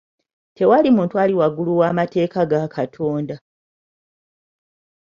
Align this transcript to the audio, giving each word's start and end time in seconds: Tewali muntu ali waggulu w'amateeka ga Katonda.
Tewali 0.57 0.89
muntu 0.97 1.15
ali 1.23 1.33
waggulu 1.39 1.71
w'amateeka 1.79 2.39
ga 2.51 2.61
Katonda. 2.75 3.35